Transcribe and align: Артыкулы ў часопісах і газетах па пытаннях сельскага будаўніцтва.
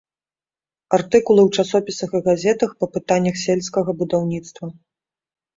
Артыкулы 0.97 1.41
ў 1.43 1.49
часопісах 1.61 2.09
і 2.19 2.21
газетах 2.29 2.71
па 2.81 2.85
пытаннях 2.97 3.35
сельскага 3.45 3.91
будаўніцтва. 4.01 4.65